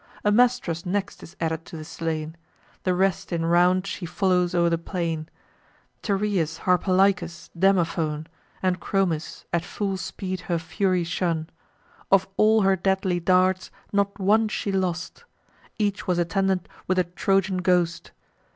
[0.25, 2.35] Amastrus next is added to the slain:
[2.85, 5.29] The rest in rout she follows o'er the plain:
[6.01, 8.25] Tereus, Harpalycus, Demophoon,
[8.63, 11.51] And Chromis, at full speed her fury shun.
[12.11, 15.23] Of all her deadly darts, not one she lost;
[15.77, 18.09] Each was attended with a Trojan ghost.